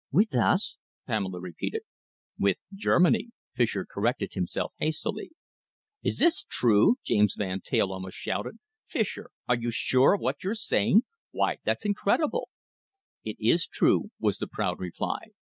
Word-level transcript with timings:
"With 0.11 0.33
us?" 0.33 0.77
Pamela 1.05 1.39
repeated. 1.39 1.83
"With 2.39 2.57
Germany," 2.73 3.29
Fischer 3.53 3.85
corrected 3.85 4.33
himself 4.33 4.73
hastily. 4.79 5.29
"Is 6.01 6.17
this 6.17 6.43
true?" 6.49 6.95
James 7.05 7.35
Van 7.37 7.61
Teyl 7.61 7.91
almost 7.91 8.17
shouted. 8.17 8.57
"Fischer, 8.87 9.29
are 9.47 9.57
you 9.57 9.69
sure 9.69 10.13
of 10.15 10.21
what 10.21 10.43
you're 10.43 10.55
saying? 10.55 11.03
Why, 11.29 11.59
it's 11.67 11.85
incredible!" 11.85 12.49
"It 13.23 13.37
is 13.39 13.67
true," 13.67 14.09
was 14.19 14.39
the 14.39 14.47
proud 14.47 14.79
reply. 14.79 15.19